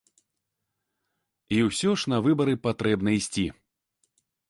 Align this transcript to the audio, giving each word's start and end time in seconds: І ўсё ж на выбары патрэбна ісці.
І 1.59 1.61
ўсё 1.69 1.89
ж 1.99 2.15
на 2.15 2.21
выбары 2.29 2.59
патрэбна 2.67 3.09
ісці. 3.21 3.47